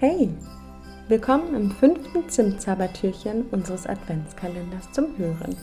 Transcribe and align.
Hey, 0.00 0.30
willkommen 1.08 1.54
im 1.54 1.70
fünften 1.72 2.26
Zimtzaubertürchen 2.26 3.44
unseres 3.50 3.86
Adventskalenders 3.86 4.90
zum 4.92 5.14
Hören. 5.18 5.54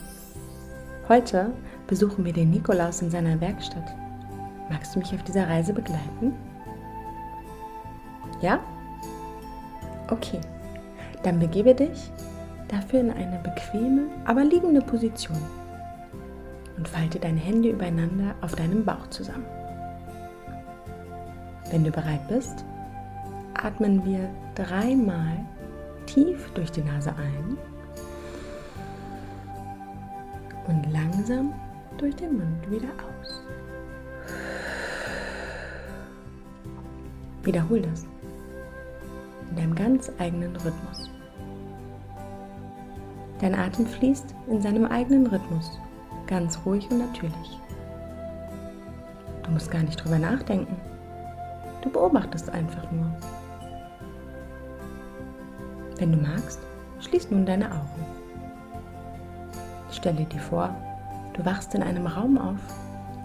Heute 1.08 1.50
besuchen 1.88 2.24
wir 2.24 2.32
den 2.32 2.50
Nikolaus 2.50 3.02
in 3.02 3.10
seiner 3.10 3.40
Werkstatt. 3.40 3.96
Magst 4.70 4.94
du 4.94 5.00
mich 5.00 5.12
auf 5.12 5.24
dieser 5.24 5.48
Reise 5.48 5.72
begleiten? 5.72 6.34
Ja? 8.40 8.60
Okay, 10.08 10.40
dann 11.24 11.40
begebe 11.40 11.74
dich 11.74 12.12
dafür 12.68 13.00
in 13.00 13.10
eine 13.10 13.40
bequeme, 13.40 14.02
aber 14.24 14.44
liegende 14.44 14.82
Position 14.82 15.42
und 16.76 16.86
falte 16.86 17.18
deine 17.18 17.40
Hände 17.40 17.70
übereinander 17.70 18.36
auf 18.40 18.54
deinem 18.54 18.84
Bauch 18.84 19.08
zusammen. 19.10 19.46
Wenn 21.72 21.82
du 21.82 21.90
bereit 21.90 22.28
bist, 22.28 22.64
atmen 23.58 24.04
wir 24.04 24.28
dreimal 24.54 25.44
tief 26.06 26.50
durch 26.52 26.70
die 26.70 26.82
Nase 26.82 27.14
ein 27.16 27.58
und 30.66 30.92
langsam 30.92 31.52
durch 31.96 32.14
den 32.16 32.38
Mund 32.38 32.70
wieder 32.70 32.88
aus. 32.88 33.42
Wiederhol 37.42 37.80
das 37.80 38.06
in 39.50 39.56
deinem 39.56 39.74
ganz 39.74 40.12
eigenen 40.18 40.54
Rhythmus. 40.56 41.10
Dein 43.40 43.54
Atem 43.54 43.86
fließt 43.86 44.34
in 44.48 44.60
seinem 44.60 44.84
eigenen 44.84 45.26
Rhythmus, 45.26 45.78
ganz 46.26 46.58
ruhig 46.66 46.90
und 46.90 46.98
natürlich. 46.98 47.60
Du 49.44 49.50
musst 49.52 49.70
gar 49.70 49.82
nicht 49.82 50.02
drüber 50.02 50.18
nachdenken. 50.18 50.76
Du 51.82 51.90
beobachtest 51.90 52.50
einfach 52.50 52.90
nur. 52.90 53.10
Wenn 55.98 56.12
du 56.12 56.18
magst, 56.18 56.60
schließ 57.00 57.30
nun 57.30 57.44
deine 57.44 57.72
Augen. 57.72 58.06
Stelle 59.90 60.24
dir 60.24 60.40
vor, 60.40 60.72
du 61.34 61.44
wachst 61.44 61.74
in 61.74 61.82
einem 61.82 62.06
Raum 62.06 62.38
auf, 62.38 62.60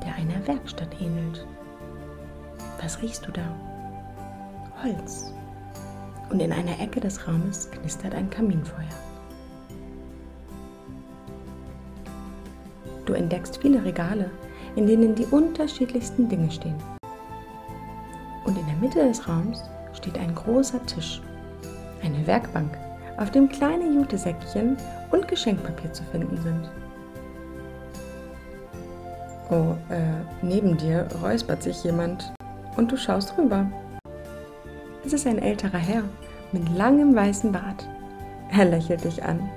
der 0.04 0.16
einer 0.16 0.46
Werkstatt 0.48 0.90
ähnelt. 1.00 1.46
Was 2.82 3.00
riechst 3.02 3.28
du 3.28 3.32
da? 3.32 3.44
Holz. 4.84 5.32
Und 6.32 6.42
in 6.42 6.52
einer 6.52 6.80
Ecke 6.80 7.00
des 7.00 7.28
Raumes 7.28 7.70
knistert 7.70 8.16
ein 8.16 8.30
Kaminfeuer. 8.32 8.90
Du 13.06 13.14
entdeckst 13.14 13.58
viele 13.62 13.84
Regale, 13.84 14.32
in 14.76 14.88
denen 14.88 15.14
die 15.14 15.26
unterschiedlichsten 15.26 16.28
Dinge 16.28 16.50
stehen. 16.50 16.82
Und 18.46 18.58
in 18.58 18.66
der 18.66 18.76
Mitte 18.78 19.08
des 19.08 19.28
Raums 19.28 19.64
steht 19.94 20.18
ein 20.18 20.34
großer 20.34 20.84
Tisch 20.88 21.22
eine 22.04 22.26
Werkbank, 22.28 22.78
auf 23.18 23.32
dem 23.32 23.50
kleine 23.50 23.86
Jutesäckchen 23.86 24.78
und 25.12 25.28
Geschenkpapier 25.28 25.94
zu 25.94 26.04
finden 26.06 26.38
sind. 26.38 26.70
Oh, 29.50 29.76
äh, 29.90 30.02
neben 30.42 30.78
dir 30.78 31.08
räuspert 31.22 31.64
sich 31.64 31.84
jemand 31.84 32.34
und 32.76 32.92
du 32.92 32.98
schaust 32.98 33.38
rüber. 33.38 33.66
Es 35.06 35.14
ist 35.14 35.28
ein 35.28 35.40
älterer 35.40 35.78
Herr 35.78 36.04
mit 36.52 36.68
langem 36.76 37.16
weißen 37.16 37.52
Bart. 37.52 37.88
Er 38.52 38.66
lächelt 38.66 39.04
dich 39.04 39.24
an. 39.24 39.50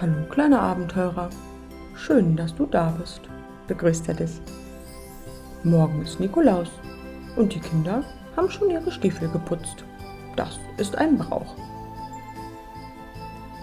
Hallo, 0.00 0.14
kleiner 0.28 0.60
Abenteurer. 0.60 1.30
Schön, 1.94 2.36
dass 2.36 2.54
du 2.54 2.66
da 2.66 2.94
bist, 2.98 3.22
begrüßt 3.66 4.08
er 4.08 4.14
dich. 4.14 4.40
Morgen 5.64 6.02
ist 6.02 6.20
Nikolaus 6.20 6.70
und 7.36 7.54
die 7.54 7.60
Kinder 7.60 8.02
haben 8.36 8.50
schon 8.50 8.70
ihre 8.70 8.90
Stiefel 8.90 9.28
geputzt. 9.28 9.84
Das 10.40 10.58
ist 10.78 10.96
ein 10.96 11.18
Brauch. 11.18 11.54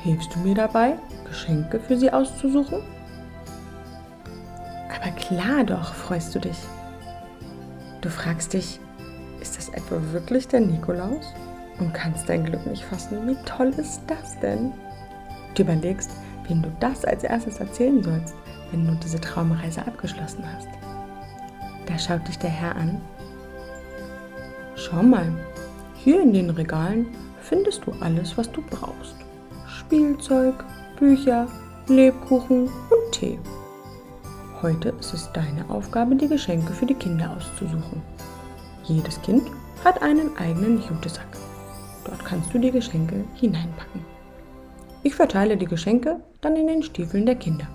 Hilfst 0.03 0.35
du 0.35 0.39
mir 0.41 0.53
dabei, 0.53 0.99
Geschenke 1.25 1.79
für 1.79 1.97
sie 1.97 2.13
auszusuchen? 2.13 2.83
Aber 4.95 5.11
klar 5.15 5.63
doch, 5.63 5.95
freust 5.95 6.35
du 6.35 6.39
dich. 6.39 6.59
Du 8.01 8.09
fragst 8.11 8.53
dich, 8.53 8.79
ist 9.41 9.57
das 9.57 9.69
etwa 9.69 9.99
wirklich 10.11 10.47
der 10.47 10.59
Nikolaus? 10.59 11.33
Und 11.79 11.95
kannst 11.95 12.29
dein 12.29 12.45
Glück 12.45 12.67
nicht 12.67 12.83
fassen. 12.83 13.27
Wie 13.27 13.37
toll 13.43 13.69
ist 13.69 14.01
das 14.05 14.39
denn? 14.39 14.71
Du 15.55 15.63
überlegst, 15.63 16.11
wem 16.47 16.61
du 16.61 16.69
das 16.79 17.05
als 17.05 17.23
erstes 17.23 17.59
erzählen 17.59 18.03
sollst, 18.03 18.35
wenn 18.69 18.85
du 18.85 18.93
diese 19.03 19.19
Traumreise 19.19 19.81
abgeschlossen 19.81 20.43
hast. 20.53 20.67
Da 21.87 21.97
schaut 21.97 22.27
dich 22.27 22.37
der 22.37 22.51
Herr 22.51 22.75
an. 22.75 23.01
Schau 24.75 25.01
mal, 25.01 25.33
hier 26.07 26.21
in 26.21 26.31
den 26.31 26.49
Regalen 26.51 27.07
findest 27.41 27.85
du 27.85 27.91
alles, 27.99 28.37
was 28.37 28.49
du 28.49 28.61
brauchst. 28.61 29.17
Spielzeug, 29.67 30.63
Bücher, 30.97 31.49
Lebkuchen 31.89 32.67
und 32.67 33.11
Tee. 33.11 33.37
Heute 34.61 34.93
ist 35.01 35.13
es 35.13 35.29
deine 35.33 35.69
Aufgabe, 35.69 36.15
die 36.15 36.29
Geschenke 36.29 36.71
für 36.71 36.85
die 36.85 36.93
Kinder 36.93 37.35
auszusuchen. 37.35 38.01
Jedes 38.85 39.21
Kind 39.21 39.51
hat 39.83 40.01
einen 40.01 40.37
eigenen 40.37 40.81
Jutesack. 40.81 41.27
Dort 42.05 42.23
kannst 42.23 42.53
du 42.53 42.59
die 42.59 42.71
Geschenke 42.71 43.25
hineinpacken. 43.35 43.99
Ich 45.03 45.13
verteile 45.13 45.57
die 45.57 45.65
Geschenke 45.65 46.21
dann 46.39 46.55
in 46.55 46.67
den 46.67 46.83
Stiefeln 46.83 47.25
der 47.25 47.35
Kinder. 47.35 47.67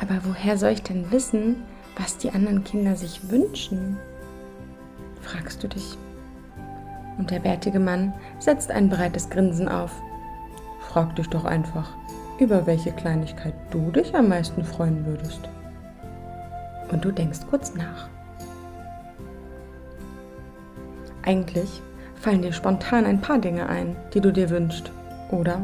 Aber 0.00 0.18
woher 0.24 0.56
soll 0.56 0.70
ich 0.70 0.82
denn 0.82 1.10
wissen, 1.10 1.56
was 1.98 2.16
die 2.16 2.30
anderen 2.30 2.64
Kinder 2.64 2.96
sich 2.96 3.30
wünschen? 3.30 3.98
fragst 5.20 5.62
du 5.62 5.68
dich 5.68 5.98
und 7.18 7.30
der 7.30 7.40
bärtige 7.40 7.80
Mann 7.80 8.14
setzt 8.38 8.70
ein 8.70 8.88
breites 8.88 9.28
Grinsen 9.28 9.68
auf. 9.68 9.90
Frag 10.80 11.16
dich 11.16 11.28
doch 11.28 11.44
einfach, 11.44 11.96
über 12.38 12.66
welche 12.66 12.92
Kleinigkeit 12.92 13.54
du 13.70 13.90
dich 13.90 14.14
am 14.14 14.28
meisten 14.28 14.64
freuen 14.64 15.04
würdest. 15.04 15.40
Und 16.90 17.04
du 17.04 17.10
denkst 17.10 17.40
kurz 17.50 17.74
nach. 17.74 18.08
Eigentlich 21.22 21.82
fallen 22.14 22.42
dir 22.42 22.52
spontan 22.52 23.04
ein 23.04 23.20
paar 23.20 23.38
Dinge 23.38 23.68
ein, 23.68 23.96
die 24.14 24.20
du 24.20 24.32
dir 24.32 24.48
wünschst, 24.48 24.90
oder? 25.30 25.60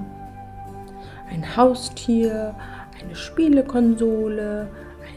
Ein 1.31 1.57
Haustier, 1.57 2.55
eine 3.03 3.15
Spielekonsole, 3.15 4.69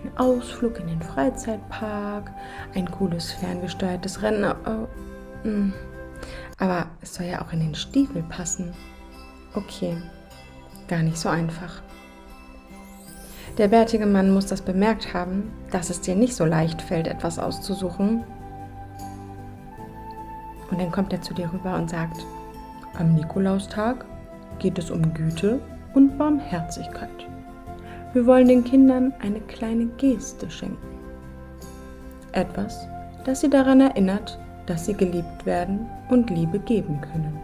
ein 0.03 0.17
Ausflug 0.17 0.79
in 0.79 0.87
den 0.87 1.01
Freizeitpark, 1.01 2.31
ein 2.75 2.89
cooles 2.89 3.31
ferngesteuertes 3.33 4.21
Rennen. 4.21 4.55
Oh. 4.65 4.87
Aber 6.57 6.87
es 7.01 7.15
soll 7.15 7.27
ja 7.27 7.41
auch 7.41 7.53
in 7.53 7.59
den 7.59 7.75
Stiefel 7.75 8.23
passen. 8.23 8.73
Okay, 9.53 9.97
gar 10.87 11.03
nicht 11.03 11.17
so 11.17 11.29
einfach. 11.29 11.81
Der 13.57 13.67
bärtige 13.67 14.05
Mann 14.05 14.31
muss 14.31 14.45
das 14.45 14.61
bemerkt 14.61 15.13
haben, 15.13 15.51
dass 15.71 15.89
es 15.89 16.01
dir 16.01 16.15
nicht 16.15 16.35
so 16.35 16.45
leicht 16.45 16.81
fällt, 16.81 17.07
etwas 17.07 17.39
auszusuchen. 17.39 18.23
Und 20.69 20.79
dann 20.79 20.91
kommt 20.91 21.11
er 21.11 21.21
zu 21.21 21.33
dir 21.33 21.51
rüber 21.51 21.75
und 21.75 21.89
sagt, 21.89 22.23
am 22.99 23.15
Nikolaustag 23.15 24.05
geht 24.59 24.77
es 24.77 24.91
um 24.91 25.13
Güte 25.13 25.59
und 25.95 26.17
Barmherzigkeit. 26.17 27.27
Wir 28.13 28.25
wollen 28.25 28.47
den 28.47 28.63
Kindern 28.63 29.13
eine 29.21 29.39
kleine 29.41 29.87
Geste 29.97 30.49
schenken. 30.49 30.77
Etwas, 32.31 32.87
das 33.25 33.41
sie 33.41 33.49
daran 33.49 33.81
erinnert, 33.81 34.39
dass 34.67 34.85
sie 34.85 34.93
geliebt 34.93 35.45
werden 35.45 35.87
und 36.09 36.29
Liebe 36.29 36.59
geben 36.59 37.01
können. 37.01 37.39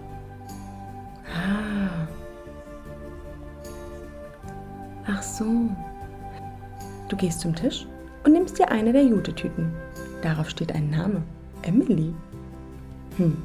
Ah. 1.25 2.07
Ach 5.07 5.23
so. 5.23 5.45
Du 7.09 7.17
gehst 7.17 7.39
zum 7.39 7.55
Tisch 7.55 7.87
und 8.23 8.33
nimmst 8.33 8.59
dir 8.59 8.69
eine 8.69 8.93
der 8.93 9.03
Jutetüten. 9.03 9.73
Darauf 10.21 10.49
steht 10.49 10.73
ein 10.73 10.89
Name. 10.89 11.23
Emily. 11.63 12.13
Hm. 13.17 13.37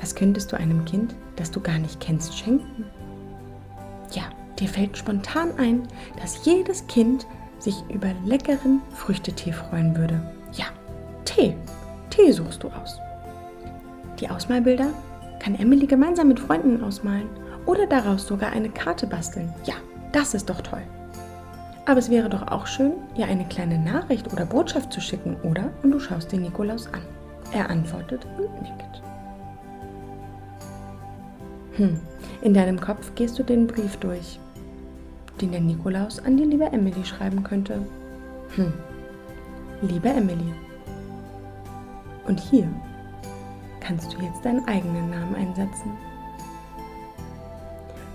Was 0.00 0.14
könntest 0.14 0.52
du 0.52 0.56
einem 0.56 0.84
Kind, 0.84 1.14
das 1.36 1.50
du 1.50 1.60
gar 1.60 1.78
nicht 1.78 2.00
kennst, 2.00 2.36
schenken? 2.36 2.84
Ja, 4.12 4.24
dir 4.58 4.68
fällt 4.68 4.96
spontan 4.96 5.50
ein, 5.58 5.82
dass 6.20 6.44
jedes 6.44 6.86
Kind 6.86 7.26
sich 7.58 7.82
über 7.88 8.08
leckeren 8.24 8.80
Früchtetee 8.94 9.52
freuen 9.52 9.96
würde. 9.96 10.20
Ja, 10.52 10.66
Tee. 11.24 11.54
Tee 12.10 12.32
suchst 12.32 12.62
du 12.62 12.68
aus. 12.68 12.98
Die 14.20 14.30
Ausmalbilder 14.30 14.88
kann 15.38 15.54
Emily 15.54 15.86
gemeinsam 15.86 16.28
mit 16.28 16.40
Freunden 16.40 16.82
ausmalen 16.82 17.28
oder 17.66 17.86
daraus 17.86 18.26
sogar 18.26 18.52
eine 18.52 18.70
Karte 18.70 19.06
basteln. 19.06 19.52
Ja, 19.64 19.74
das 20.12 20.34
ist 20.34 20.48
doch 20.48 20.60
toll. 20.60 20.82
Aber 21.84 21.98
es 21.98 22.10
wäre 22.10 22.28
doch 22.28 22.48
auch 22.48 22.66
schön, 22.66 22.92
ihr 23.16 23.26
eine 23.26 23.44
kleine 23.44 23.78
Nachricht 23.78 24.32
oder 24.32 24.44
Botschaft 24.44 24.92
zu 24.92 25.00
schicken, 25.00 25.36
oder? 25.42 25.70
Und 25.82 25.92
du 25.92 26.00
schaust 26.00 26.32
den 26.32 26.42
Nikolaus 26.42 26.88
an. 26.88 27.02
Er 27.52 27.70
antwortet 27.70 28.26
und 28.38 28.62
nickt. 28.62 29.02
Hm, 31.76 32.00
in 32.42 32.54
deinem 32.54 32.80
Kopf 32.80 33.14
gehst 33.14 33.38
du 33.38 33.42
den 33.42 33.66
Brief 33.66 33.96
durch, 33.98 34.40
den 35.40 35.52
der 35.52 35.60
Nikolaus 35.60 36.18
an 36.24 36.36
die 36.36 36.44
liebe 36.44 36.64
Emily 36.64 37.04
schreiben 37.04 37.44
könnte. 37.44 37.80
Hm, 38.56 38.72
liebe 39.82 40.08
Emily. 40.08 40.54
Und 42.26 42.40
hier 42.40 42.68
kannst 43.86 44.12
du 44.12 44.22
jetzt 44.22 44.44
deinen 44.44 44.66
eigenen 44.66 45.10
Namen 45.10 45.34
einsetzen. 45.36 45.92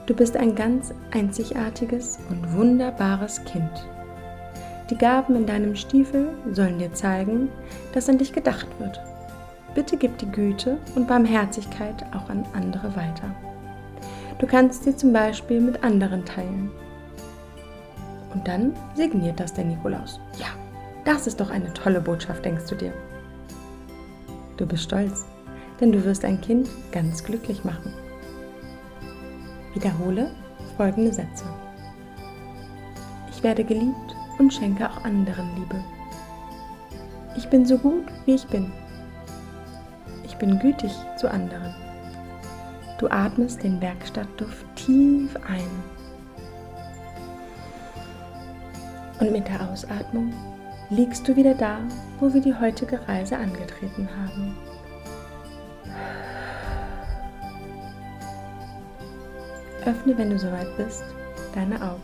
Du 0.06 0.14
bist 0.14 0.36
ein 0.36 0.56
ganz 0.56 0.94
einzigartiges 1.12 2.20
und 2.30 2.54
wunderbares 2.54 3.44
Kind. 3.46 3.88
Die 4.90 4.98
Gaben 4.98 5.36
in 5.36 5.46
deinem 5.46 5.76
Stiefel 5.76 6.30
sollen 6.52 6.80
dir 6.80 6.94
zeigen, 6.94 7.48
dass 7.94 8.10
an 8.10 8.18
dich 8.18 8.34
gedacht 8.34 8.68
wird. 8.80 9.00
Bitte 9.74 9.96
gib 9.96 10.18
die 10.18 10.30
Güte 10.30 10.78
und 10.96 11.08
Barmherzigkeit 11.08 12.06
auch 12.14 12.30
an 12.30 12.46
andere 12.54 12.94
weiter. 12.98 13.34
Du 14.40 14.48
kannst 14.48 14.84
sie 14.84 14.96
zum 14.96 15.14
Beispiel 15.14 15.62
mit 15.62 15.82
anderen 15.84 16.26
teilen. 16.26 16.72
Und 18.34 18.46
dann 18.48 18.74
signiert 18.96 19.40
das 19.40 19.54
der 19.54 19.64
Nikolaus. 19.64 20.20
Ja, 20.38 20.48
das 21.06 21.28
ist 21.28 21.40
doch 21.40 21.52
eine 21.52 21.74
tolle 21.74 22.02
Botschaft, 22.02 22.44
denkst 22.44 22.66
du 22.68 22.76
dir. 22.76 22.94
Du 24.58 24.66
bist 24.66 24.84
stolz, 24.84 25.26
denn 25.82 25.92
du 25.92 26.06
wirst 26.06 26.24
ein 26.24 26.40
Kind 26.40 26.70
ganz 26.92 27.24
glücklich 27.24 27.66
machen. 27.66 27.92
Wiederhole 29.74 30.32
folgende 30.78 31.12
Sätze. 31.12 31.46
Ich 33.32 33.44
werde 33.44 33.64
geliebt 33.64 34.16
und 34.38 34.54
schenke 34.54 34.90
auch 34.90 35.04
anderen 35.04 35.56
Liebe. 35.56 35.84
Ich 37.36 37.48
bin 37.50 37.66
so 37.66 37.78
gut, 37.78 38.06
wie 38.26 38.36
ich 38.36 38.46
bin. 38.48 38.72
Ich 40.24 40.36
bin 40.38 40.60
gütig 40.60 40.92
zu 41.18 41.30
anderen. 41.30 41.74
Du 43.00 43.08
atmest 43.10 43.64
den 43.64 43.82
Werkstattduft 43.82 44.66
tief 44.76 45.36
ein. 45.48 45.70
Und 49.20 49.32
mit 49.32 49.48
der 49.48 49.70
Ausatmung 49.70 50.34
liegst 50.90 51.28
du 51.28 51.36
wieder 51.36 51.56
da, 51.56 51.80
wo 52.20 52.34
wir 52.34 52.42
die 52.42 52.54
heutige 52.54 53.08
Reise 53.08 53.38
angetreten 53.38 54.08
haben. 54.16 54.56
Öffne, 59.86 60.18
wenn 60.18 60.30
du 60.30 60.40
soweit 60.40 60.76
bist, 60.78 61.04
deine 61.54 61.82
Augen. 61.82 62.02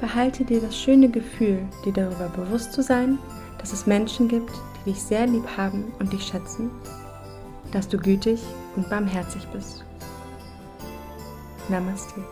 Behalte 0.00 0.44
dir 0.44 0.60
das 0.60 0.76
schöne 0.76 1.08
Gefühl, 1.08 1.60
dir 1.84 1.92
darüber 1.92 2.28
bewusst 2.28 2.72
zu 2.72 2.82
sein, 2.82 3.18
dass 3.58 3.72
es 3.72 3.86
Menschen 3.86 4.28
gibt, 4.28 4.50
die 4.84 4.90
dich 4.90 5.02
sehr 5.02 5.26
lieb 5.26 5.46
haben 5.56 5.92
und 6.00 6.12
dich 6.12 6.24
schätzen, 6.24 6.70
dass 7.70 7.88
du 7.88 7.98
gütig 7.98 8.40
und 8.76 8.88
barmherzig 8.90 9.46
bist. 9.52 9.84
Namaste. 11.68 12.24